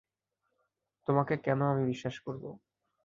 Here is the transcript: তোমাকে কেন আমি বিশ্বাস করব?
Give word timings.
তোমাকে 1.07 1.33
কেন 1.37 1.59
আমি 1.71 1.83
বিশ্বাস 1.85 2.15
করব? 2.19 2.43